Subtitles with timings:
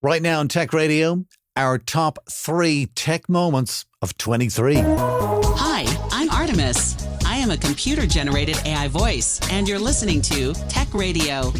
[0.00, 1.24] Right now on Tech Radio,
[1.56, 4.76] our top three tech moments of 23.
[4.76, 7.04] Hi, I'm Artemis.
[7.26, 11.52] I am a computer generated AI voice, and you're listening to Tech Radio.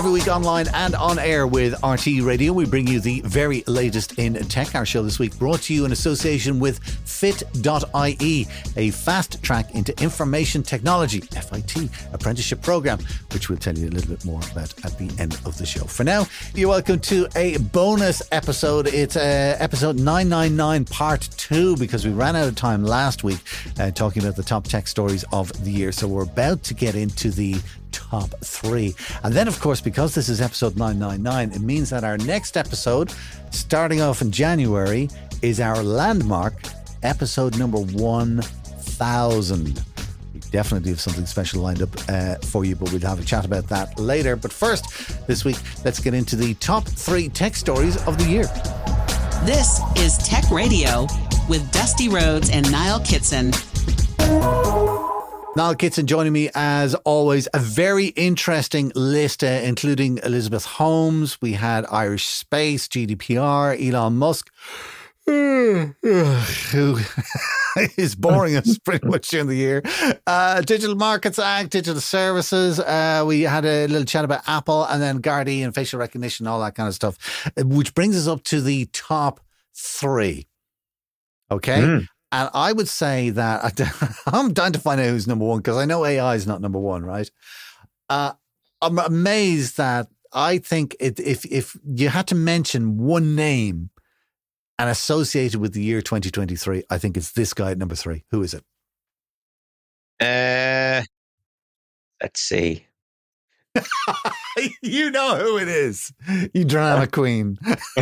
[0.00, 4.18] Every week online and on air with RT Radio, we bring you the very latest
[4.18, 4.74] in tech.
[4.74, 8.46] Our show this week brought to you in association with Fit.ie,
[8.76, 12.98] a fast track into information technology, FIT, apprenticeship program,
[13.32, 15.84] which we'll tell you a little bit more about at the end of the show.
[15.84, 18.86] For now, you're welcome to a bonus episode.
[18.86, 23.40] It's uh, episode 999, part two, because we ran out of time last week
[23.78, 25.92] uh, talking about the top tech stories of the year.
[25.92, 27.56] So we're about to get into the
[27.92, 28.94] top three.
[29.22, 33.12] And then, of course, because this is episode 999, it means that our next episode,
[33.50, 35.08] starting off in January,
[35.42, 36.54] is our landmark
[37.02, 39.84] episode number 1000.
[40.34, 43.44] We definitely have something special lined up uh, for you, but we'll have a chat
[43.44, 44.36] about that later.
[44.36, 48.44] But first, this week, let's get into the top three tech stories of the year.
[49.44, 51.06] This is Tech Radio
[51.48, 53.52] with Dusty Rhodes and Niall Kitson.
[55.56, 57.48] Niall Kitson joining me as always.
[57.52, 61.42] A very interesting list, uh, including Elizabeth Holmes.
[61.42, 64.48] We had Irish Space, GDPR, Elon Musk,
[65.26, 66.98] who
[67.96, 69.82] is boring us pretty much during the year.
[70.24, 72.78] Uh, Digital Markets Act, digital services.
[72.78, 76.60] Uh, we had a little chat about Apple and then Gardaí and facial recognition, all
[76.60, 77.18] that kind of stuff,
[77.58, 79.40] uh, which brings us up to the top
[79.74, 80.46] three.
[81.50, 81.80] Okay.
[81.80, 82.06] Mm.
[82.32, 83.80] And I would say that
[84.26, 86.78] I'm dying to find out who's number one because I know AI is not number
[86.78, 87.28] one, right?
[88.08, 88.32] Uh,
[88.80, 93.90] I'm amazed that I think it, if if you had to mention one name
[94.78, 98.24] and associated with the year 2023, I think it's this guy at number three.
[98.30, 98.64] Who is it?
[100.20, 101.02] Uh,
[102.22, 102.86] let's see.
[104.82, 106.12] you know who it is.
[106.54, 107.58] You drama queen.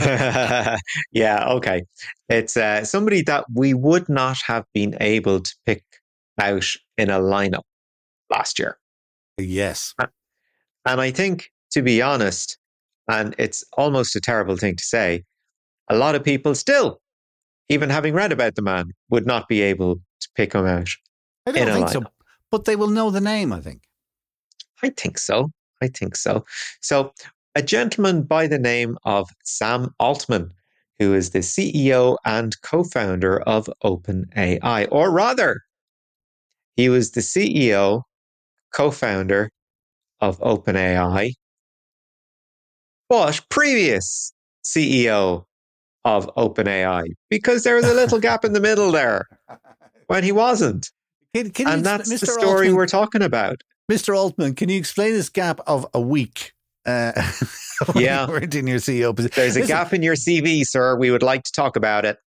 [1.13, 1.83] yeah, okay.
[2.29, 5.85] It's uh, somebody that we would not have been able to pick
[6.41, 7.63] out in a lineup
[8.31, 8.79] last year.
[9.39, 9.95] Yes.
[10.85, 12.59] And I think, to be honest,
[13.09, 15.25] and it's almost a terrible thing to say,
[15.89, 17.01] a lot of people still,
[17.69, 20.89] even having read about the man, would not be able to pick him out.
[21.47, 22.03] I don't think so.
[22.51, 23.83] But they will know the name, I think.
[24.83, 25.51] I think so.
[25.81, 26.45] I think so.
[26.81, 27.13] So,
[27.55, 30.53] a gentleman by the name of Sam Altman,
[30.99, 35.61] who is the CEO and co founder of OpenAI, or rather,
[36.77, 38.03] he was the CEO,
[38.73, 39.51] co founder
[40.21, 41.33] of OpenAI,
[43.09, 44.33] but previous
[44.65, 45.45] CEO
[46.05, 49.27] of OpenAI, because there was a little gap in the middle there
[50.07, 50.91] when he wasn't.
[51.35, 52.21] Can, can and that's Mr.
[52.21, 53.63] the story Altman, we're talking about.
[53.91, 54.17] Mr.
[54.17, 56.53] Altman, can you explain this gap of a week?
[56.85, 57.13] Uh,
[57.95, 59.33] yeah, you in your CEO position.
[59.35, 60.97] There's a Listen, gap in your CV, sir.
[60.97, 62.19] We would like to talk about it.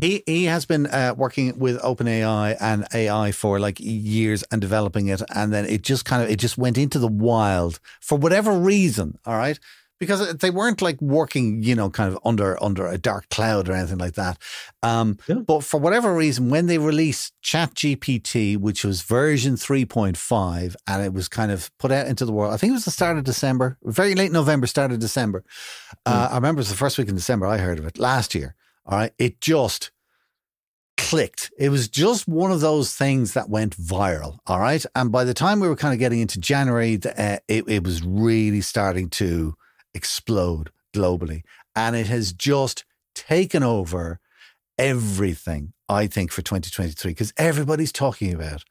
[0.00, 5.08] He he has been uh, working with OpenAI and AI for like years and developing
[5.08, 8.52] it, and then it just kind of it just went into the wild for whatever
[8.52, 9.18] reason.
[9.24, 9.58] All right,
[10.00, 13.74] because they weren't like working, you know, kind of under under a dark cloud or
[13.74, 14.38] anything like that.
[14.82, 15.36] Um, yeah.
[15.36, 21.04] But for whatever reason, when they released ChatGPT, which was version three point five, and
[21.04, 23.18] it was kind of put out into the world, I think it was the start
[23.18, 25.44] of December, very late November, start of December.
[26.04, 26.32] Uh, mm.
[26.32, 27.46] I remember it was the first week in December.
[27.46, 28.56] I heard of it last year.
[28.86, 29.92] All right, it just
[30.96, 31.50] clicked.
[31.58, 34.38] It was just one of those things that went viral.
[34.46, 34.84] All right.
[34.94, 38.02] And by the time we were kind of getting into January, uh, it, it was
[38.02, 39.54] really starting to
[39.94, 41.42] explode globally.
[41.74, 42.84] And it has just
[43.14, 44.20] taken over
[44.78, 48.64] everything, I think, for 2023, because everybody's talking about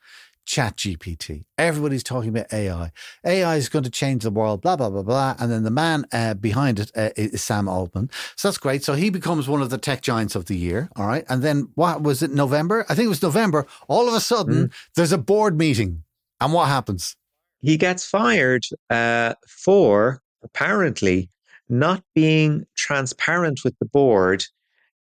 [0.49, 1.45] chat GPT.
[1.59, 2.91] Everybody's talking about AI.
[3.23, 5.35] AI is going to change the world, blah, blah, blah, blah.
[5.39, 8.09] And then the man uh, behind it uh, is Sam Altman.
[8.35, 8.83] So that's great.
[8.83, 10.89] So he becomes one of the tech giants of the year.
[10.95, 11.23] All right.
[11.29, 12.83] And then what was it, November?
[12.89, 13.67] I think it was November.
[13.87, 14.73] All of a sudden, mm.
[14.95, 16.03] there's a board meeting.
[16.41, 17.15] And what happens?
[17.61, 21.29] He gets fired uh, for apparently
[21.69, 24.43] not being transparent with the board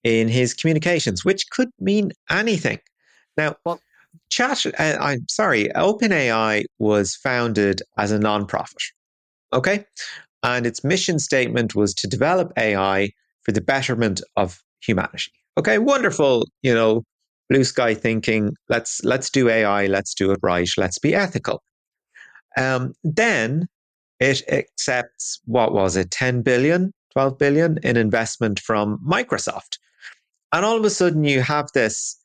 [0.03, 2.79] in his communications, which could mean anything.
[3.37, 3.81] Now, well,
[4.31, 8.83] Chat, uh, I'm sorry, OpenAI was founded as a nonprofit.
[9.53, 9.85] Okay.
[10.43, 13.11] And its mission statement was to develop AI
[13.43, 15.33] for the betterment of humanity.
[15.57, 17.05] Okay, wonderful, you know,
[17.49, 18.55] blue sky thinking.
[18.69, 21.63] Let's let's do AI, let's do it right, let's be ethical.
[22.57, 23.67] Um, then
[24.21, 29.79] it accepts, what was it, 10 billion, 12 billion in investment from Microsoft.
[30.53, 32.17] And all of a sudden, you have this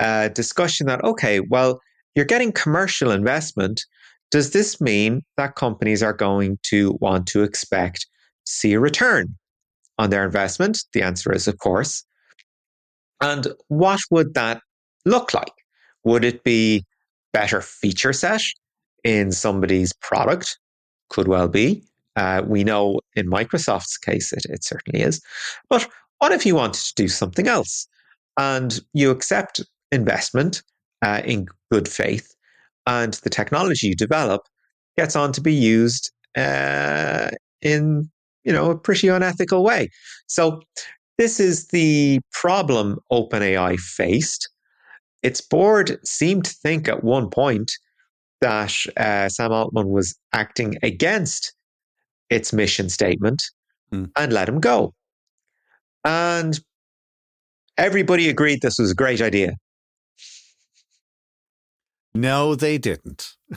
[0.00, 1.80] uh, discussion that, okay, well,
[2.14, 3.84] you're getting commercial investment.
[4.30, 8.00] Does this mean that companies are going to want to expect
[8.46, 9.36] to see a return?
[9.98, 10.78] on their investment?
[10.92, 12.04] The answer is, of course.
[13.20, 14.60] And what would that
[15.04, 15.52] look like?
[16.04, 16.84] Would it be
[17.32, 18.42] better feature set
[19.04, 20.58] in somebody's product?
[21.08, 21.82] Could well be.
[22.16, 25.20] Uh, we know in Microsoft's case, it, it certainly is.
[25.68, 25.86] But
[26.18, 27.86] what if you wanted to do something else
[28.38, 29.60] and you accept
[29.92, 30.62] investment
[31.02, 32.34] uh, in good faith
[32.86, 34.42] and the technology you develop
[34.96, 37.30] gets on to be used uh,
[37.60, 38.08] in
[38.44, 39.90] you know a pretty unethical way.
[40.26, 40.62] So
[41.18, 44.48] this is the problem OpenAI faced.
[45.22, 47.72] Its board seemed to think at one point
[48.40, 51.54] that uh, Sam Altman was acting against
[52.30, 53.42] its mission statement
[53.92, 54.10] Mm.
[54.16, 54.94] and let him go.
[56.04, 56.58] And
[57.78, 59.54] everybody agreed this was a great idea.
[62.14, 63.34] No, they didn't.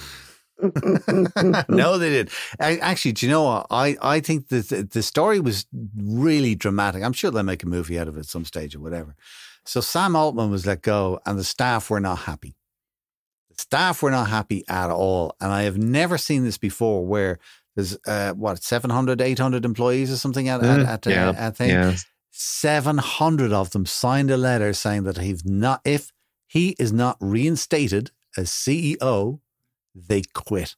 [1.69, 2.29] no, they did.
[2.59, 3.67] Actually, do you know what?
[3.71, 5.65] I, I think that the, the story was
[5.95, 7.01] really dramatic.
[7.01, 9.15] I'm sure they'll make a movie out of it at some stage or whatever.
[9.65, 12.55] So Sam Altman was let go, and the staff were not happy.
[13.59, 15.35] Staff were not happy at all.
[15.41, 17.37] And I have never seen this before where
[17.75, 21.57] there's, uh, what, 700, 800 employees or something at, Mm, at, at, yeah, uh, at
[21.57, 21.69] thing.
[21.69, 21.95] Yeah.
[22.31, 26.11] 700 of them signed a letter saying that he's not, if
[26.47, 29.39] he is not reinstated as CEO,
[29.93, 30.75] they quit.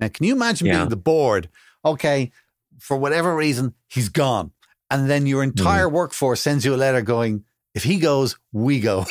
[0.00, 0.78] Now, can you imagine Yeah.
[0.78, 1.48] being the board?
[1.84, 2.32] Okay,
[2.80, 4.52] for whatever reason, he's gone.
[4.90, 5.92] And then your entire Mm.
[5.92, 7.44] workforce sends you a letter going,
[7.74, 9.06] if he goes, we go.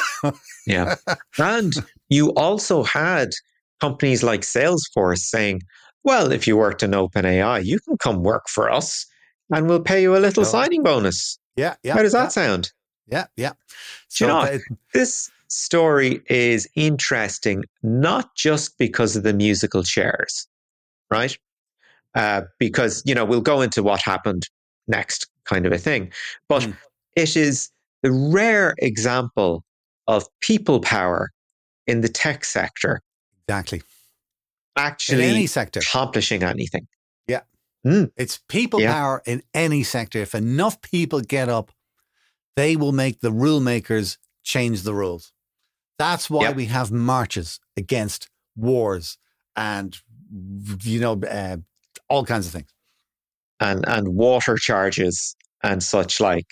[0.68, 0.96] Yeah.
[1.38, 1.74] and
[2.12, 3.30] you also had
[3.80, 5.62] companies like Salesforce saying,
[6.04, 9.06] well, if you worked in OpenAI, you can come work for us
[9.52, 10.46] and we'll pay you a little Oh.
[10.58, 11.40] signing bonus.
[11.56, 11.94] yeah, yeah.
[11.94, 12.72] How does that yeah, sound?
[13.08, 13.54] Yeah, yeah.
[14.18, 14.60] Do you know, they-
[14.94, 20.48] This story is interesting, not just because of the musical chairs,
[21.10, 21.38] right?
[22.16, 24.44] Uh, because, you know, we'll go into what happened
[24.88, 26.12] next kind of a thing.
[26.50, 26.78] But Mm.
[27.16, 27.70] it is
[28.04, 29.64] the rare example
[30.08, 31.30] of people power
[31.92, 33.02] in the tech sector
[33.48, 33.82] exactly.
[34.78, 35.80] actually in any sector.
[35.80, 36.88] accomplishing anything.
[37.28, 37.42] Yeah.
[38.16, 38.94] It's people Yeah.
[38.94, 40.20] power in any sector.
[40.20, 41.72] If enough people get up,
[42.56, 45.34] they will make the rule makers change the rules.
[45.98, 46.56] That's why Yep.
[46.56, 49.18] we have marches against wars
[49.56, 49.98] and,
[50.84, 51.58] you know, uh,
[52.08, 52.72] all kinds of things.
[53.60, 56.48] And, and water charges and such like.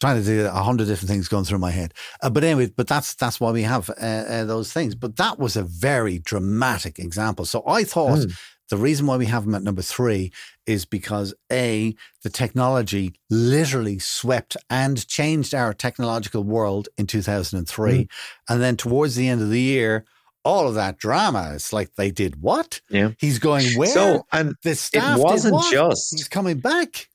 [0.00, 1.92] Trying to do a hundred different things going through my head,
[2.22, 4.94] uh, but anyway, but that's that's why we have uh, uh, those things.
[4.94, 7.44] But that was a very dramatic example.
[7.44, 8.32] So I thought Mm.
[8.70, 10.32] the reason why we have them at number three
[10.66, 17.58] is because a the technology literally swept and changed our technological world in two thousand
[17.58, 18.08] and three,
[18.48, 20.06] and then towards the end of the year,
[20.44, 21.52] all of that drama.
[21.54, 22.80] It's like they did what?
[22.88, 23.10] Yeah.
[23.18, 23.88] He's going where?
[23.92, 27.08] So, and the staff it wasn't just He's coming back.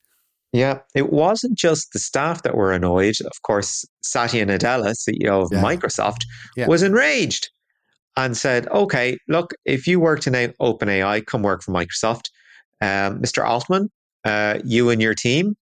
[0.52, 3.16] Yeah, it wasn't just the staff that were annoyed.
[3.20, 5.62] Of course, Satya Nadella, CEO of Yeah.
[5.62, 6.22] Microsoft,
[6.56, 6.66] Yeah.
[6.66, 7.50] was enraged
[8.16, 12.30] and said, "Okay, look, if you worked in OpenAI, come work for Microsoft.
[12.80, 13.46] Um, Mr.
[13.46, 13.90] Altman,
[14.24, 15.56] uh, you and your team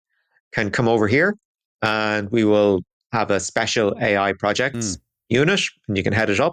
[0.53, 1.37] can come over here,
[1.81, 2.83] and we will
[3.13, 4.99] have a special AI projects
[5.29, 6.53] unit, and you can head it up.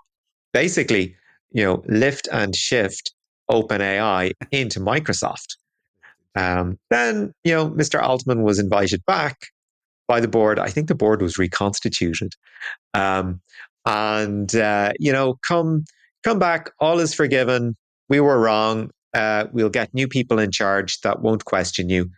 [0.53, 1.15] Basically,
[1.51, 3.13] you know, lift and shift
[3.51, 5.57] OpenAI into Microsoft."
[6.35, 8.01] Um, then, you know, Mr.
[8.01, 9.37] Altman was invited back
[10.07, 10.59] by the board.
[10.59, 12.33] I think the board was reconstituted.
[12.93, 13.41] Um,
[13.85, 15.85] and, uh, you know, come,
[16.23, 16.71] come back.
[16.79, 17.75] All is forgiven.
[18.09, 18.91] We were wrong.
[19.13, 22.09] Uh, we'll get new people in charge that won't question you.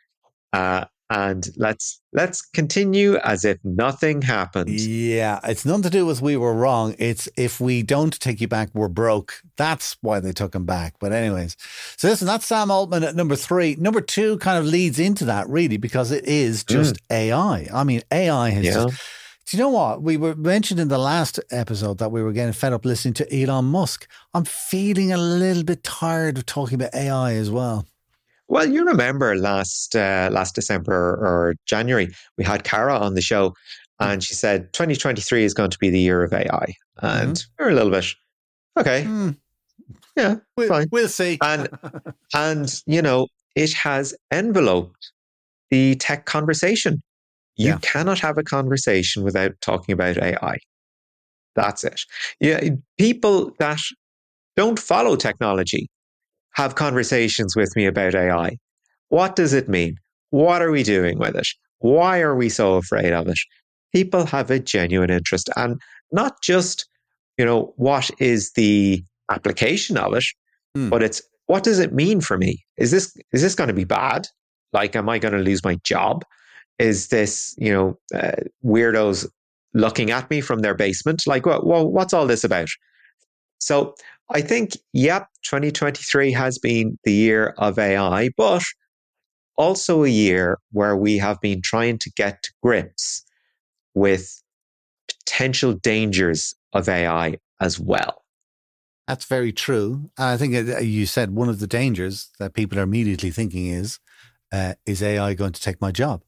[0.54, 4.70] Uh, and let's let's continue as if nothing happened.
[4.70, 6.96] Yeah, it's nothing to do with we were wrong.
[6.98, 9.42] It's if we don't take you back, we're broke.
[9.58, 10.96] That's why they took him back.
[11.02, 11.58] But anyways,
[11.98, 13.76] so listen, that's Sam Altman at number three.
[13.76, 16.68] Number two kind of leads into that really because it is mm.
[16.68, 17.68] just AI.
[17.74, 18.64] I mean, AI has.
[18.64, 18.74] Yeah.
[18.86, 19.02] Just,
[19.48, 22.54] do you know what we were mentioned in the last episode that we were getting
[22.54, 24.08] fed up listening to Elon Musk?
[24.34, 27.86] I'm feeling a little bit tired of talking about AI as well.
[28.52, 33.54] Well, you remember last uh, last December or January, we had Cara on the show,
[34.02, 37.72] and she said 2023 is going to be the year of AI, and we we're
[37.72, 38.14] a little bit
[38.78, 39.30] okay, Hmm,
[40.18, 40.90] yeah, we'll, fine.
[40.92, 41.38] we'll see.
[41.42, 41.70] And
[42.34, 45.14] and you know it has enveloped
[45.70, 47.02] the tech conversation.
[47.56, 47.78] You Yeah.
[47.82, 50.58] cannot have a conversation without talking about AI.
[51.56, 52.02] That's it.
[52.42, 52.60] Yeah,
[52.98, 53.80] people that
[54.58, 55.88] don't follow technology
[56.54, 58.58] have conversations with me about AI.
[59.10, 59.96] What does it mean?
[60.30, 61.48] What are we doing with it?
[61.80, 63.38] Why are we so afraid of it?
[63.94, 65.80] People have a genuine interest and
[66.12, 66.88] not just,
[67.38, 70.24] you know, what is the application of it,
[70.76, 70.90] Hmm.
[70.90, 72.64] but it's what does it mean for me?
[72.78, 74.28] Is this is this going to be bad?
[74.72, 76.24] Like am I going to lose my job?
[76.80, 78.32] is this, you know, uh,
[78.66, 79.28] weirdos
[79.76, 81.22] looking at me from their basement?
[81.28, 82.70] Like, well, well, what's all this about?
[83.60, 83.94] So
[84.34, 88.64] I think, yep, 2023 has been the year of AI, but
[89.58, 93.24] also a year where we have been trying to get to grips
[93.94, 94.42] with
[95.10, 98.24] potential dangers of AI as well.
[99.08, 100.10] That's very true.
[100.18, 104.00] I think uh, you said one of the dangers that people are immediately thinking is,
[104.54, 106.24] uh, is AI going to take my job?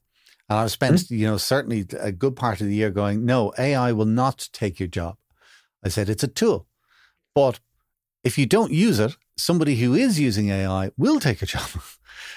[0.50, 1.16] And I've spent, mm-hmm.
[1.16, 4.80] you know, certainly a good part of the year going, no, AI will not take
[4.80, 5.16] your job.
[5.84, 6.68] I said it's a tool,
[7.34, 7.60] but
[8.24, 11.70] if you don't use it, somebody who is using AI will take a job.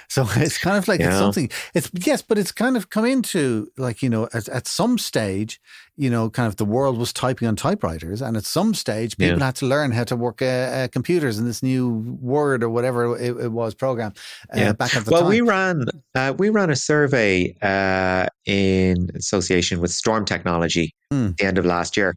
[0.09, 1.09] So it's kind of like yeah.
[1.09, 1.51] it's something.
[1.75, 5.61] It's yes, but it's kind of come into like you know at, at some stage,
[5.97, 9.39] you know, kind of the world was typing on typewriters, and at some stage, people
[9.39, 9.47] yeah.
[9.47, 13.17] had to learn how to work uh, uh, computers in this new Word or whatever
[13.17, 14.13] it, it was program.
[14.55, 14.73] Uh, yeah.
[14.73, 15.31] Back at the well, time.
[15.31, 21.31] we ran uh, we ran a survey uh, in association with Storm Technology mm.
[21.31, 22.15] at the end of last year,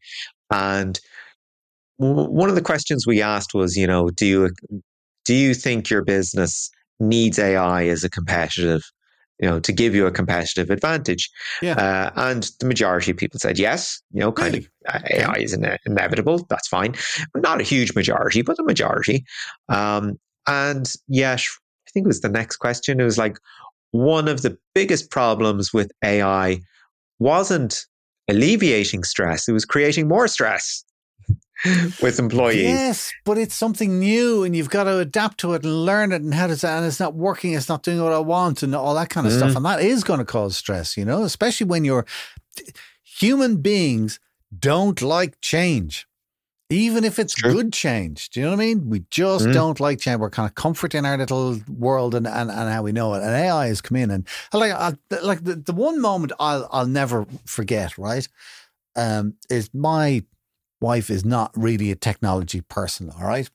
[0.51, 0.99] and
[1.99, 4.51] one of the questions we asked was, you know, do you
[5.25, 8.83] do you think your business needs AI as a competitive,
[9.39, 11.29] you know, to give you a competitive advantage.
[11.61, 11.73] Yeah.
[11.73, 14.67] Uh, and the majority of people said yes, you know, kind really?
[14.87, 16.45] of uh, AI is ine- inevitable.
[16.49, 16.95] That's fine.
[17.35, 19.25] Not a huge majority, but a majority.
[19.67, 21.41] Um, and yet,
[21.87, 22.99] I think it was the next question.
[22.99, 23.37] It was like
[23.91, 26.59] one of the biggest problems with AI
[27.19, 27.85] wasn't
[28.29, 30.83] alleviating stress, it was creating more stress.
[32.01, 32.63] with employees.
[32.63, 36.21] Yes, but it's something new and you've got to adapt to it and learn it
[36.21, 38.95] and how to and it's not working, it's not doing what I want and all
[38.95, 39.37] that kind of mm.
[39.37, 39.55] stuff.
[39.55, 42.05] And that is going to cause stress, you know, especially when you're
[43.03, 44.19] human beings
[44.57, 46.07] don't like change.
[46.71, 48.29] Even if it's good change.
[48.29, 48.89] Do you know what I mean?
[48.91, 49.53] We just mm.
[49.53, 50.19] don't like change.
[50.19, 53.23] We're kind of comfort in our little world and, and, and how we know it.
[53.23, 56.85] And AI has come in and like I, like the, the one moment I'll I'll
[56.85, 58.27] never forget, right?
[58.95, 60.23] Um, is my
[60.81, 63.49] wife is not really a technology person, all right?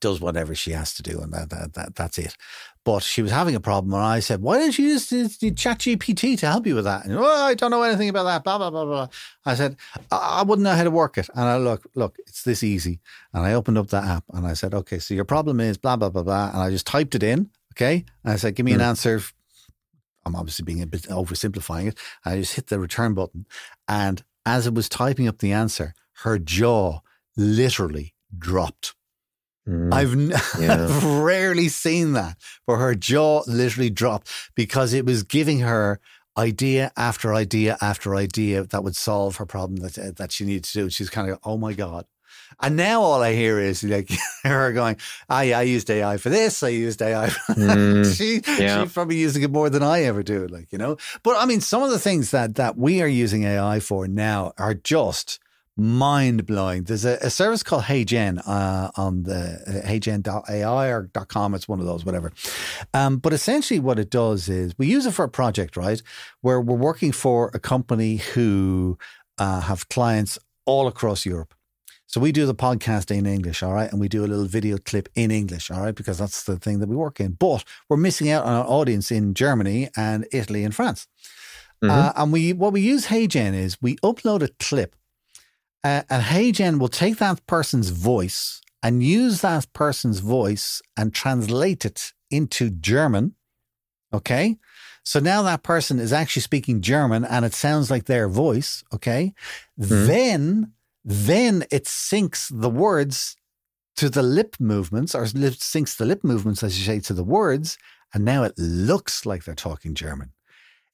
[0.00, 2.36] Does whatever she has to do, and that, that, that that's it.
[2.84, 5.78] But she was having a problem, and I said, "Why don't you use the Chat
[5.78, 8.42] GPT to help you with that?" And oh, I don't know anything about that.
[8.42, 9.08] Blah blah blah blah.
[9.44, 9.76] I said,
[10.10, 11.28] I, I wouldn't know how to work it.
[11.36, 12.98] And I look, look, it's this easy.
[13.32, 15.94] And I opened up that app, and I said, "Okay, so your problem is blah
[15.94, 17.50] blah blah blah." And I just typed it in.
[17.74, 18.76] Okay, and I said, "Give me mm.
[18.76, 19.22] an answer."
[20.24, 21.98] I'm obviously being a bit oversimplifying it.
[22.24, 23.46] I just hit the return button,
[23.86, 27.00] and as it was typing up the answer, her jaw
[27.36, 28.94] literally dropped.
[29.68, 30.84] Mm, I've, n- yeah.
[30.84, 36.00] I've rarely seen that, but her jaw literally dropped because it was giving her
[36.38, 40.72] idea after idea after idea that would solve her problem that that she needed to
[40.72, 40.90] do.
[40.90, 42.06] She's kind of, oh my god.
[42.60, 44.10] And now all I hear is like
[44.44, 44.96] her going,
[45.28, 46.62] I, I used AI for this.
[46.62, 47.28] I used AI.
[47.56, 48.82] Mm, she, yeah.
[48.82, 50.46] she's probably using it more than I ever do.
[50.46, 53.44] Like, you know, but I mean, some of the things that, that we are using
[53.44, 55.38] AI for now are just
[55.76, 56.84] mind blowing.
[56.84, 61.54] There's a, a, service called HeyGen uh, on the uh, heygen.ai or .com.
[61.54, 62.32] It's one of those, whatever.
[62.94, 66.02] Um, but essentially, what it does is we use it for a project, right?
[66.40, 68.98] Where we're working for a company who
[69.38, 71.54] uh, have clients all across Europe.
[72.16, 74.78] So we do the podcast in English, all right, and we do a little video
[74.78, 77.32] clip in English, all right, because that's the thing that we work in.
[77.32, 81.08] But we're missing out on our audience in Germany and Italy and France.
[81.84, 81.90] Mm-hmm.
[81.90, 84.96] Uh, and we what we use HeyGen is we upload a clip
[85.84, 91.84] uh, and HeyGen will take that person's voice and use that person's voice and translate
[91.84, 93.34] it into German.
[94.14, 94.56] Okay.
[95.02, 98.84] So now that person is actually speaking German and it sounds like their voice.
[98.90, 99.34] Okay.
[99.78, 100.06] Mm-hmm.
[100.06, 100.72] Then,
[101.06, 103.36] then it syncs the words
[103.94, 107.78] to the lip movements or syncs the lip movements, as you say, to the words.
[108.12, 110.32] And now it looks like they're talking German.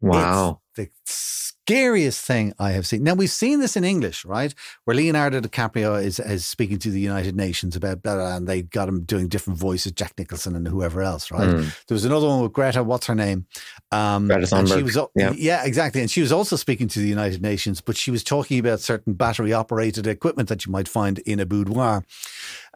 [0.03, 0.61] Wow.
[0.77, 3.05] It's the scariest thing I have seen.
[3.05, 4.53] Now we've seen this in English, right?
[4.85, 8.63] Where Leonardo DiCaprio is, is speaking to the United Nations about blah, blah, and they
[8.63, 11.49] got him doing different voices, Jack Nicholson and whoever else, right?
[11.49, 11.87] Mm.
[11.87, 13.47] There was another one with Greta, what's her name?
[13.93, 14.77] Um, Greta Thunberg.
[14.77, 15.33] she was, yeah.
[15.37, 16.01] yeah, exactly.
[16.01, 19.13] And she was also speaking to the United Nations, but she was talking about certain
[19.15, 22.05] battery operated equipment that you might find in a boudoir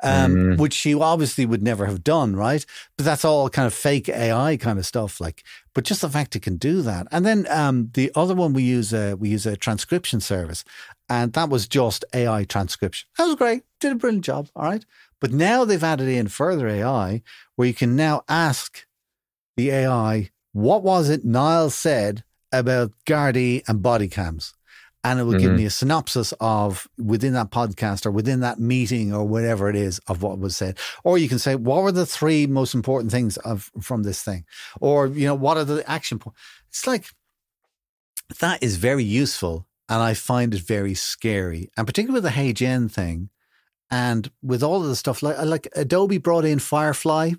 [0.03, 0.59] um, mm.
[0.59, 2.65] which she obviously would never have done, right?
[2.97, 5.21] But that's all kind of fake AI kind of stuff.
[5.21, 5.43] Like,
[5.75, 7.07] but just the fact it can do that.
[7.11, 10.65] And then um, the other one we use, a, we use a transcription service,
[11.09, 13.09] and that was just AI transcription.
[13.19, 13.63] That was great.
[13.81, 14.49] Did a brilliant job.
[14.57, 14.85] All right.
[15.21, 17.23] But now they've added in further AI
[17.55, 18.87] where you can now ask
[19.57, 24.55] the AI, what was it Niall said about Gardaí and body cams?
[25.07, 25.43] and it will mm-hmm.
[25.43, 29.77] give me a synopsis of within that podcast or within that meeting or whatever it
[29.77, 30.77] is of what was said.
[31.05, 34.45] Or you can say, what were the three most important things of from this thing?
[34.81, 36.41] Or, you know, what are the action points?
[36.71, 37.07] It's like
[38.41, 39.67] that is very useful.
[39.89, 41.71] And I find it very scary.
[41.77, 43.31] And particularly with the HeyGen thing
[43.91, 47.33] and with all of the stuff, like, like Adobe brought in Firefly,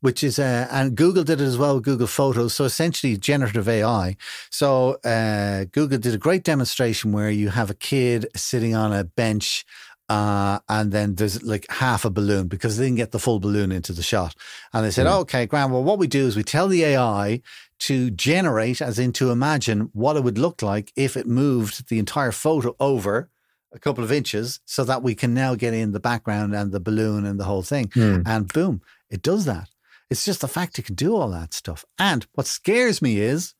[0.00, 2.54] which is, uh, and Google did it as well Google Photos.
[2.54, 4.16] So essentially generative AI.
[4.50, 9.04] So uh, Google did a great demonstration where you have a kid sitting on a
[9.04, 9.64] bench
[10.12, 13.72] uh, and then there's like half a balloon because they didn't get the full balloon
[13.72, 14.34] into the shot.
[14.74, 15.20] And they said, mm.
[15.20, 17.40] okay, Graham, well, what we do is we tell the AI
[17.78, 21.98] to generate, as in to imagine what it would look like if it moved the
[21.98, 23.30] entire photo over
[23.72, 26.80] a couple of inches so that we can now get in the background and the
[26.80, 27.86] balloon and the whole thing.
[27.88, 28.24] Mm.
[28.26, 29.70] And boom, it does that.
[30.10, 31.86] It's just the fact it can do all that stuff.
[31.98, 33.54] And what scares me is,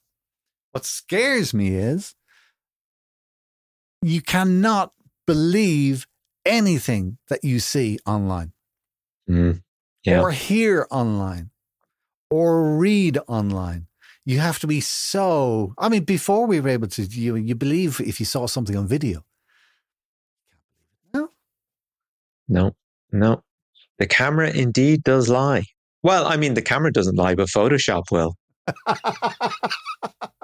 [0.72, 2.14] what scares me is,
[4.02, 4.92] you cannot
[5.26, 6.06] believe
[6.44, 8.52] anything that you see online
[9.28, 9.62] mm,
[10.04, 10.20] yeah.
[10.20, 11.50] or hear online
[12.30, 13.86] or read online.
[14.24, 15.74] You have to be so.
[15.78, 18.86] I mean, before we were able to, you you believe if you saw something on
[18.86, 19.24] video.
[21.12, 21.28] No,
[22.48, 22.76] no,
[23.10, 23.42] no.
[23.98, 25.64] The camera indeed does lie.
[26.02, 28.36] Well, I mean, the camera doesn't lie, but Photoshop will.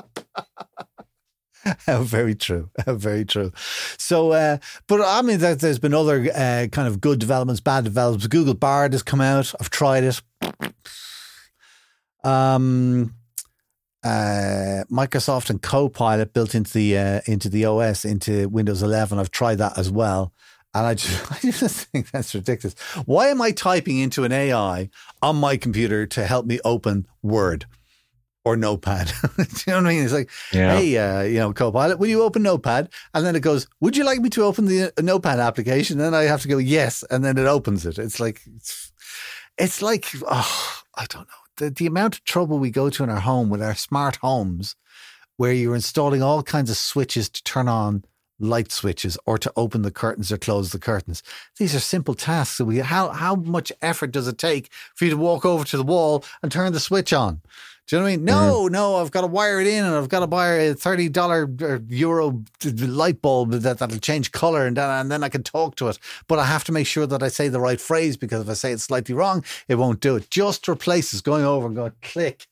[1.87, 2.71] Very true.
[2.87, 3.53] Very true.
[3.99, 7.85] So, uh, but I mean, there, has been other uh, kind of good developments, bad
[7.85, 8.27] developments.
[8.27, 9.55] Google Bard has come out.
[9.61, 10.23] I've tried it.
[12.25, 13.15] Um,
[14.05, 19.19] uh, Microsoft and Copilot built into the uh, into the OS into Windows 11.
[19.19, 20.33] I've tried that as well,
[20.75, 22.79] and I just I just think that's ridiculous.
[23.07, 24.91] Why am I typing into an AI
[25.23, 27.67] on my computer to help me open Word?
[28.49, 29.13] Or Notepad.
[29.37, 30.05] Do you know what I mean?
[30.05, 30.79] It's like, yeah.
[30.79, 32.89] hey, uh, you know, Copilot, will you open Notepad?
[33.13, 36.01] And then it goes, would you like me to open the uh, Notepad application?
[36.01, 37.99] And then I have to go, yes, and then it opens it.
[37.99, 38.91] It's like, it's,
[39.59, 41.35] it's like, oh, I don't know.
[41.57, 44.77] The, the amount of trouble we go to in our home with our smart homes,
[45.37, 48.05] where you're installing all kinds of switches to turn on
[48.41, 51.23] light switches or to open the curtains or close the curtains.
[51.59, 52.61] These are simple tasks.
[52.61, 55.83] We, how, how much effort does it take for you to walk over to the
[55.83, 57.41] wall and turn the switch on?
[57.89, 58.25] Do you know what I mean?
[58.27, 58.73] No, mm-hmm.
[58.75, 61.51] no, I've got to wire it in and I've got to buy a thirty dollar
[61.63, 65.77] uh, euro light bulb that that'll change color and then and then I can talk
[65.77, 65.99] to it.
[66.27, 68.53] But I have to make sure that I say the right phrase because if I
[68.53, 70.29] say it slightly wrong, it won't do it.
[70.31, 72.47] Just replaces going over and going click.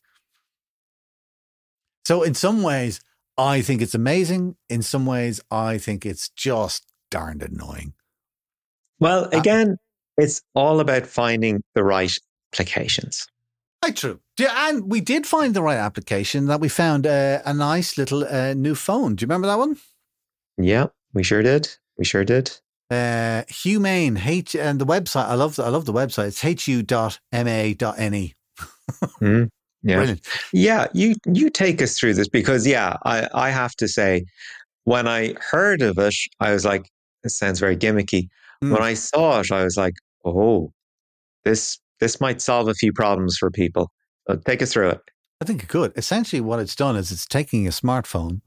[2.06, 3.00] So in some ways,
[3.36, 4.56] I think it's amazing.
[4.70, 7.92] In some ways, I think it's just darned annoying.
[9.00, 9.76] Well, uh, again,
[10.16, 12.12] it's all about finding the right
[12.54, 13.26] applications.
[13.86, 14.18] Quite true.
[14.36, 18.24] Yeah, And we did find the right application that we found uh, a nice little
[18.24, 19.14] uh, new phone.
[19.14, 19.76] Do you remember that one?
[20.58, 21.68] Yeah, we sure did.
[21.96, 22.50] We sure did.
[22.90, 25.26] Uh, Humane, H, and the website.
[25.26, 25.54] I love.
[25.54, 26.26] The, I love the website.
[26.26, 28.34] It's hu.ma.ne.
[29.20, 29.48] mm,
[29.84, 30.26] yeah, Brilliant.
[30.52, 30.88] yeah.
[30.92, 34.24] You you take us through this because yeah, I I have to say,
[34.82, 36.90] when I heard of it, I was like,
[37.22, 38.30] it sounds very gimmicky.
[38.64, 38.72] Mm.
[38.72, 39.94] When I saw it, I was like,
[40.24, 40.72] oh,
[41.44, 43.90] this this might solve a few problems for people.
[44.28, 45.00] So take us through it.
[45.40, 45.92] I think it could.
[45.96, 48.40] Essentially, what it's done is it's taking a smartphone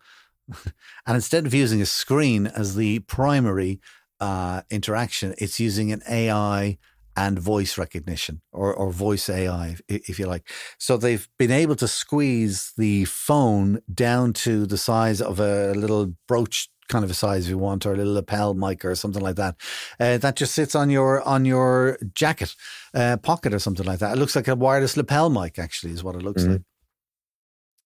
[1.05, 3.79] and instead of using a screen as the primary
[4.19, 6.77] uh, interaction, it's using an AI
[7.15, 10.49] and voice recognition or, or voice AI, if you like.
[10.77, 16.13] So they've been able to squeeze the phone down to the size of a little
[16.27, 19.38] brooch kind of a size you want, or a little lapel mic or something like
[19.38, 19.56] that.
[19.99, 22.56] Uh, that just sits on your on your jacket
[22.93, 24.17] uh, pocket or something like that.
[24.17, 26.54] It looks like a wireless lapel mic, actually, is what it looks mm-hmm.
[26.54, 26.62] like.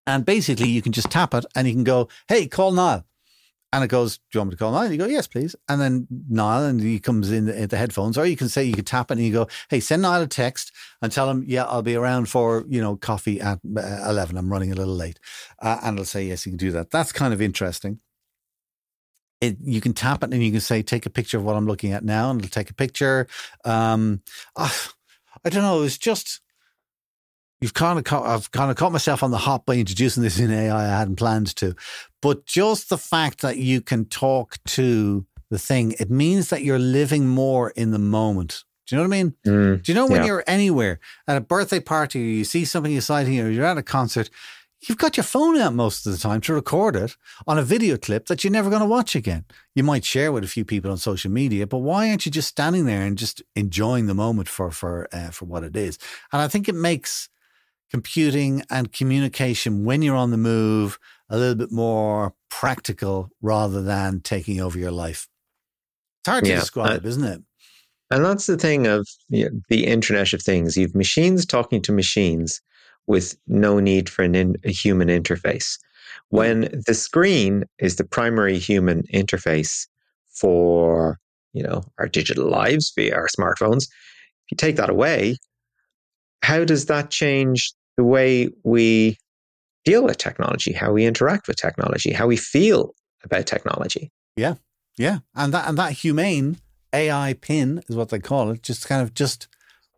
[0.08, 3.06] And basically, you can just tap it, and you can go, "Hey, call Niall."
[3.74, 4.84] And it goes, Do you want me to call Niall?
[4.84, 5.56] And you go, Yes, please.
[5.68, 8.76] And then Niall, and he comes in the, the, headphones, or you can say, You
[8.76, 11.64] can tap it and you go, Hey, send Niall a text and tell him, Yeah,
[11.64, 14.38] I'll be around for, you know, coffee at uh, 11.
[14.38, 15.20] I'm running a little late.
[15.60, 16.92] Uh, and it'll say, Yes, you can do that.
[16.92, 18.00] That's kind of interesting
[19.44, 21.68] it, you can tap it and you can say, take a picture of what I'm
[21.68, 23.28] looking at now, and it'll take a picture.
[23.66, 24.22] Um,
[24.56, 24.70] uh,
[25.44, 25.84] I don't know.
[25.84, 26.40] It's just
[27.60, 30.40] you've kind of caught, I've kind of caught myself on the hop by introducing this
[30.40, 30.84] in AI.
[30.84, 31.76] I hadn't planned to,
[32.22, 36.80] but just the fact that you can talk to the thing, it means that you're
[36.80, 38.64] living more in the moment.
[38.88, 39.34] Do you know what I mean?
[39.46, 40.28] Mm, Do you know when yeah.
[40.28, 43.84] you're anywhere at a birthday party, or you see something exciting, or you're at a
[43.84, 44.30] concert,
[44.88, 47.16] you've got your phone out most of the time to record it
[47.48, 49.46] on a video clip that you're never going to watch again.
[49.76, 52.50] You might share with a few people on social media, but why aren't you just
[52.50, 55.98] standing there and just enjoying the moment for for uh, for what it is?
[56.32, 57.30] And I think it makes
[57.90, 60.98] computing and communication when you're on the move
[61.30, 65.28] a little bit more practical rather than taking over your life.
[66.22, 67.42] It's hard to yeah, describe, uh, isn't it?
[68.10, 70.78] And that's the thing of you know, the Internet of Things.
[70.78, 72.62] You've machines talking to machines
[73.08, 75.78] with no need for an in, a human interface.
[76.30, 79.88] when the screen is the primary human interface
[80.32, 81.20] for
[81.54, 85.38] you know our digital lives via our smartphones if you take that away
[86.42, 89.18] how does that change the way we
[89.86, 94.12] deal with technology how we interact with technology how we feel about technology?
[94.36, 94.56] Yeah.
[94.98, 95.20] Yeah.
[95.36, 96.58] And that and that humane
[96.94, 99.48] ai pin is what they call it just kind of just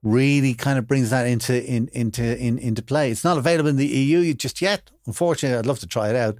[0.03, 3.11] really kind of brings that into in, into in, into play.
[3.11, 4.91] It's not available in the EU just yet.
[5.05, 6.37] Unfortunately, I'd love to try it out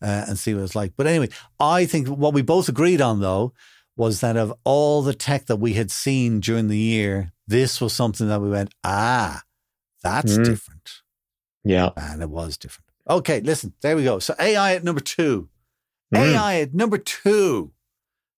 [0.00, 0.92] uh, and see what it's like.
[0.96, 1.28] But anyway,
[1.60, 3.52] I think what we both agreed on though
[3.96, 7.92] was that of all the tech that we had seen during the year, this was
[7.92, 9.42] something that we went, ah,
[10.02, 10.44] that's mm.
[10.44, 11.02] different.
[11.64, 12.88] Yeah, and it was different.
[13.08, 14.18] Okay, listen, there we go.
[14.18, 15.48] So AI at number two,
[16.14, 16.18] mm.
[16.18, 17.72] AI at number two,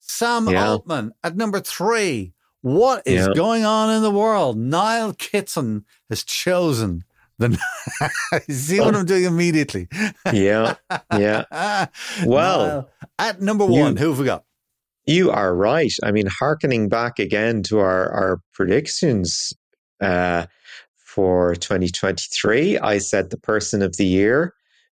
[0.01, 0.69] Sam yeah.
[0.69, 2.33] Altman at number three.
[2.65, 3.35] What is yeah.
[3.35, 4.57] going on in the world?
[4.57, 7.05] Niall Kitson has chosen
[7.37, 7.59] the.
[8.49, 9.87] see what I'm doing immediately?
[10.33, 10.77] yeah,
[11.13, 11.45] yeah.
[12.25, 14.45] Well, Niall, at number one, you, who have we got?
[15.05, 15.93] You are right.
[16.03, 19.53] I mean, harkening back again to our our predictions
[20.01, 20.47] uh,
[20.97, 24.55] for 2023, I said the person of the year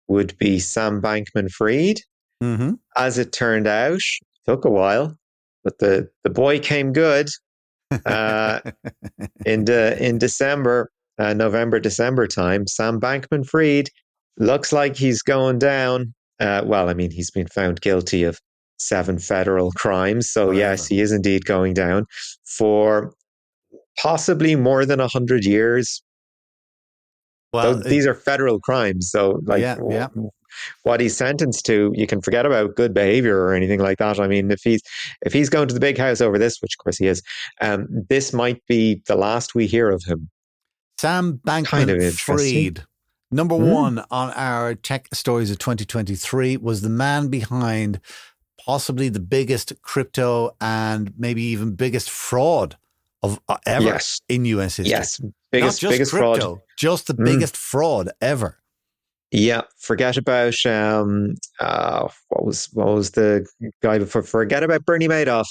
[0.06, 1.98] would be Sam Bankman Fried.
[2.40, 2.74] Mm-hmm.
[2.96, 3.98] As it turned out,
[4.46, 5.18] took a while,
[5.64, 7.26] but the the boy came good
[8.04, 8.60] uh,
[9.46, 13.88] in de, in December, uh, November, December time, Sam Bankman Fried
[14.38, 16.14] looks like he's going down.
[16.38, 18.38] Uh, well, I mean, he's been found guilty of
[18.78, 20.30] seven federal crimes.
[20.30, 22.04] So, yes, he is indeed going down
[22.44, 23.14] for
[23.98, 26.02] possibly more than 100 years.
[27.52, 29.10] Well, so these are federal crimes.
[29.10, 30.08] So, like, yeah, yeah
[30.82, 34.20] what he's sentenced to, you can forget about good behavior or anything like that.
[34.20, 34.82] I mean, if he's
[35.22, 37.22] if he's going to the big house over this, which of course he is,
[37.60, 40.30] um, this might be the last we hear of him.
[40.98, 42.84] Sam Bankman kind of Fried,
[43.30, 43.72] number mm.
[43.72, 48.00] one on our tech stories of 2023, was the man behind
[48.64, 52.76] possibly the biggest crypto and maybe even biggest fraud
[53.22, 54.20] of uh, ever yes.
[54.28, 54.90] in US history.
[54.90, 56.58] Yes, biggest, biggest crypto, fraud.
[56.76, 57.24] Just the mm.
[57.24, 58.58] biggest fraud ever.
[59.36, 63.46] Yeah, forget about um, uh, what was what was the
[63.82, 64.22] guy before?
[64.22, 65.46] Forget about Bernie Madoff.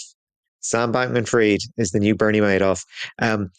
[0.62, 2.84] Sam Bankman-Fried is the new Bernie Madoff.
[3.22, 3.52] Um,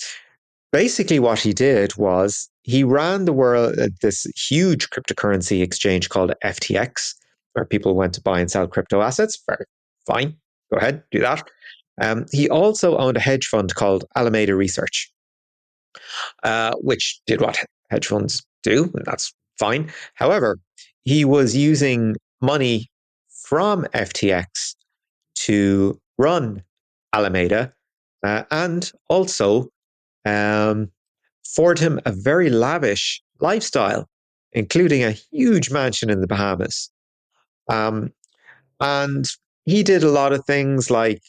[0.72, 6.32] basically, what he did was he ran the world uh, this huge cryptocurrency exchange called
[6.42, 7.14] FTX,
[7.52, 9.40] where people went to buy and sell crypto assets.
[9.46, 9.64] Very
[10.08, 10.36] fine,
[10.72, 11.48] go ahead, do that.
[12.02, 15.08] Um, he also owned a hedge fund called Alameda Research,
[16.42, 19.92] uh, which did what hedge funds do, and that's fine.
[20.14, 20.58] However,
[21.04, 22.90] he was using money
[23.28, 24.74] from FTX
[25.36, 26.62] to run
[27.12, 27.72] Alameda
[28.22, 29.68] uh, and also
[30.24, 30.90] um,
[31.46, 34.08] afford him a very lavish lifestyle,
[34.52, 36.90] including a huge mansion in the Bahamas.
[37.68, 38.12] Um,
[38.80, 39.24] and
[39.64, 41.22] he did a lot of things like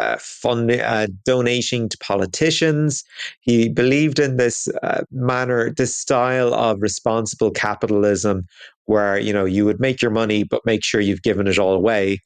[0.00, 3.04] uh, funding, uh, donating to politicians.
[3.40, 8.46] He believed in this uh, manner, this style of responsible capitalism,
[8.86, 11.74] where you know you would make your money, but make sure you've given it all
[11.74, 12.18] away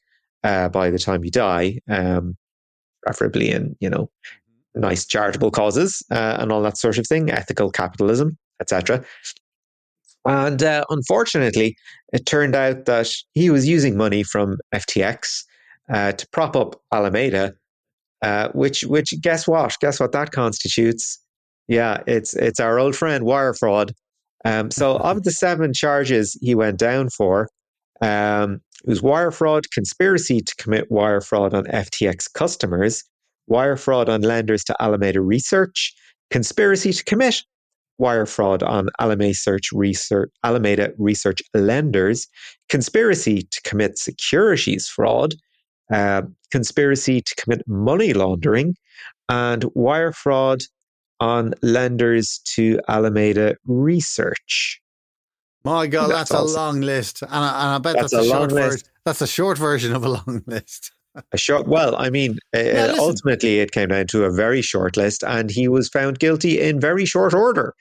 [0.44, 2.37] uh, by the time you die, um,
[3.02, 4.08] preferably in you know
[4.74, 9.04] nice charitable causes uh, and all that sort of thing, ethical capitalism, etc.
[10.26, 11.76] And uh, unfortunately,
[12.12, 15.44] it turned out that he was using money from FTX
[15.92, 17.54] uh, to prop up Alameda
[18.24, 19.76] uh, which which guess what?
[19.80, 21.18] Guess what that constitutes?
[21.68, 23.92] Yeah, it's it's our old friend wire fraud.
[24.46, 27.50] Um, so of the seven charges he went down for,
[28.00, 33.04] um, it was wire fraud, conspiracy to commit wire fraud on FTX customers,
[33.46, 35.94] wire fraud on lenders to Alameda Research,
[36.30, 37.42] conspiracy to commit
[37.98, 42.26] wire fraud on Alameda Research, Research Alameda Research lenders,
[42.70, 45.34] conspiracy to commit securities fraud,
[45.92, 48.77] uh, conspiracy to commit money laundering,
[49.29, 50.62] and wire fraud
[51.20, 54.81] on lenders to Alameda Research.
[55.64, 58.29] My God, that's, that's a long list, and I, and I bet that's, that's a,
[58.29, 58.88] a short version.
[59.05, 60.92] That's a short version of a long list.
[61.33, 61.66] a short.
[61.66, 65.68] Well, I mean, uh, ultimately, it came down to a very short list, and he
[65.68, 67.75] was found guilty in very short order.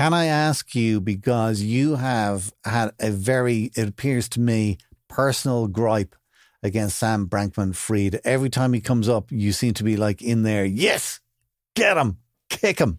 [0.00, 5.68] Can I ask you because you have had a very, it appears to me, personal
[5.68, 6.14] gripe
[6.66, 8.20] against Sam Brankman Freed.
[8.24, 11.20] Every time he comes up, you seem to be like in there, yes,
[11.74, 12.18] get him,
[12.50, 12.98] kick him.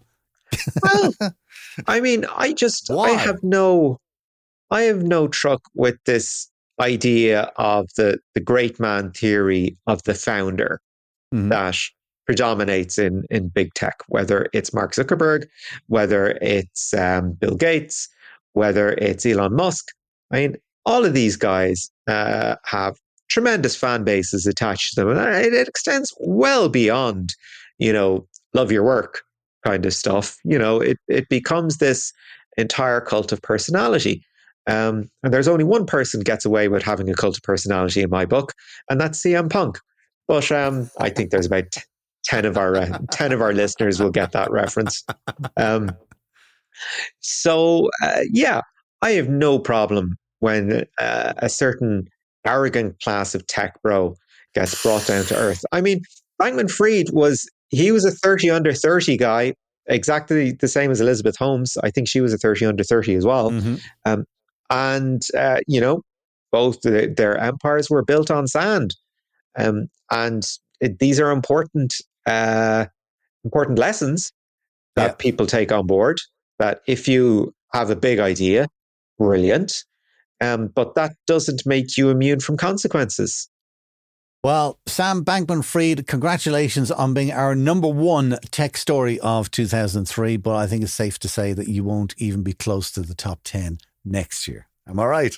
[0.82, 1.14] well,
[1.88, 3.10] I mean, I just, Why?
[3.10, 4.00] I have no,
[4.72, 6.50] I have no truck with this
[6.80, 10.82] idea of the, the great man theory of the founder
[11.34, 11.50] mm-hmm.
[11.50, 11.78] that
[12.26, 15.48] predominates in, in big tech, whether it's Mark Zuckerberg,
[15.88, 18.10] whether it's um, Bill Gates,
[18.54, 19.88] whether it's Elon Musk.
[20.32, 22.98] I mean, all of these guys uh, have
[23.38, 27.36] tremendous fan bases attached to them, and it, it extends well beyond,
[27.78, 29.22] you know, love your work
[29.64, 30.38] kind of stuff.
[30.44, 32.12] You know, it it becomes this
[32.58, 34.24] entire cult of personality.
[34.66, 38.10] Um, and there's only one person gets away with having a cult of personality in
[38.10, 38.54] my book,
[38.90, 39.78] and that's CM Punk.
[40.28, 41.82] But um, I think there's about t-
[42.24, 45.06] ten of our uh, ten of our listeners will get that reference.
[45.58, 45.92] Um,
[47.20, 48.62] so uh, yeah,
[49.04, 52.08] I have no problem when uh, a certain
[52.46, 54.16] arrogant class of tech bro
[54.54, 55.64] gets brought down to earth.
[55.72, 56.02] I mean,
[56.42, 59.54] Bankman Fried was he was a 30 under 30 guy,
[59.88, 61.78] exactly the same as Elizabeth Holmes.
[61.84, 63.52] I think she was a 30 under 30 as well.
[63.52, 63.76] Mm-hmm.
[64.06, 64.26] Um,
[64.70, 66.02] and, uh, you know,
[66.52, 68.96] both the, their empires were built on sand.
[69.58, 70.46] Um, and
[70.80, 71.96] it, these are important,
[72.26, 72.86] uh,
[73.44, 74.32] important lessons
[74.96, 75.16] that yeah.
[75.16, 76.20] people take on board.
[76.60, 78.68] That if you have a big idea,
[79.18, 79.84] brilliant.
[80.40, 83.50] Um, but that doesn't make you immune from consequences.
[84.44, 90.38] Well, Sam Bankman Fried, congratulations on being our number one tech story of 2003.
[90.38, 93.16] But I think it's safe to say that you won't even be close to the
[93.16, 94.68] top 10 next year.
[94.88, 95.38] Am I right?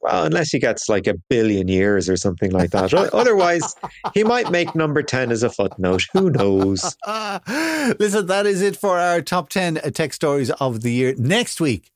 [0.00, 2.94] Well, unless he gets like a billion years or something like that.
[2.94, 3.74] Otherwise,
[4.14, 6.04] he might make number 10 as a footnote.
[6.12, 6.96] Who knows?
[7.06, 11.14] Listen, that is it for our top 10 tech stories of the year.
[11.18, 11.90] Next week,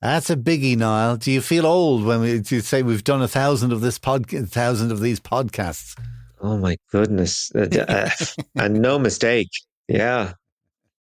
[0.03, 1.17] That's a biggie, Niall.
[1.17, 4.29] Do you feel old when we you say we've done a thousand of this pod,
[4.29, 5.99] thousand of these podcasts?
[6.41, 7.51] Oh my goodness!
[7.55, 8.11] Uh, uh
[8.57, 9.49] and no mistake.
[9.89, 10.35] Yeah,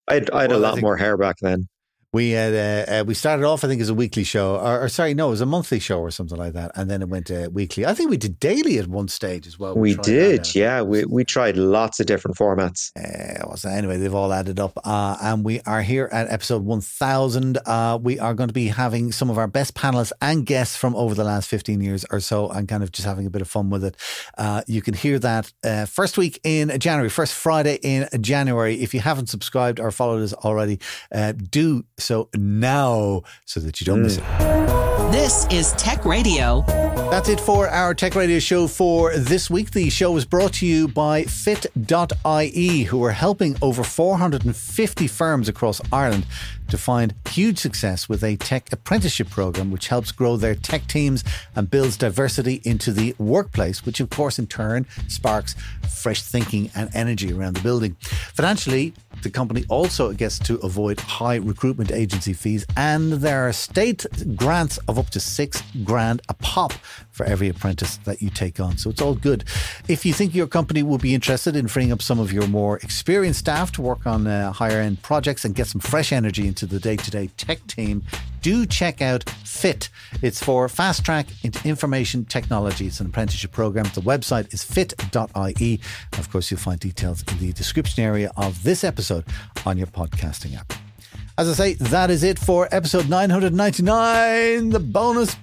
[0.07, 1.67] I'd I had well, a lot more hair back then.
[2.15, 4.87] We had uh, uh, we started off, I think, as a weekly show, or, or,
[4.87, 7.29] sorry, no, it was a monthly show or something like that, and then it went
[7.29, 7.85] uh, weekly.
[7.85, 9.75] I think we did daily at one stage as well.
[9.75, 10.81] We, we did, yeah.
[10.81, 12.91] We we tried lots of different formats.
[12.95, 16.63] Uh, well, so anyway, they've all added up, uh, and we are here at episode
[16.63, 17.57] one thousand.
[17.65, 20.95] Uh, we are going to be having some of our best panelists and guests from
[20.95, 23.49] over the last fifteen years or so, and kind of just having a bit of
[23.49, 23.97] fun with it.
[24.37, 28.75] Uh, you can hear that uh, first week in January, first Friday in January.
[28.75, 30.79] If you haven't subscribed or followed us already,
[31.13, 34.03] uh, do so now so that you don't mm.
[34.03, 35.11] miss it.
[35.11, 36.63] This is Tech Radio.
[37.09, 39.71] That's it for our Tech Radio show for this week.
[39.71, 45.79] The show was brought to you by Fit.ie, who are helping over 450 firms across
[45.91, 46.25] Ireland
[46.67, 51.23] to find huge success with a tech apprenticeship program which helps grow their tech teams
[51.55, 55.55] and builds diversity into the workplace, which of course in turn sparks
[55.89, 57.95] fresh thinking and energy around the building.
[58.33, 58.93] Financially,
[59.25, 64.77] the company also gets to avoid high recruitment agency fees, and there are state grants
[64.87, 66.73] of up to six grand a pop
[67.09, 68.77] for every apprentice that you take on.
[68.77, 69.43] So it's all good.
[69.87, 72.77] If you think your company will be interested in freeing up some of your more
[72.77, 76.67] experienced staff to work on uh, higher end projects and get some fresh energy into
[76.67, 78.03] the day to day tech team,
[78.45, 79.89] do check out FIT.
[80.21, 82.85] It's for fast track into information technology.
[82.85, 83.85] It's an apprenticeship program.
[83.95, 85.79] The website is fit.ie.
[86.19, 89.25] Of course, you'll find details in the description area of this episode
[89.65, 90.73] on your podcasting app.
[91.39, 95.35] As I say, that is it for episode 999, the bonus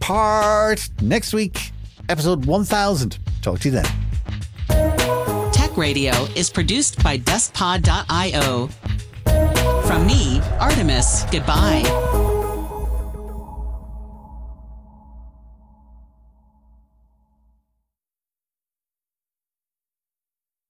[0.00, 1.72] part next week,
[2.10, 3.18] episode 1000.
[3.40, 5.50] Talk to you then.
[5.50, 8.68] Tech Radio is produced by deskpod.io.
[9.86, 12.23] From me, Artemis, goodbye.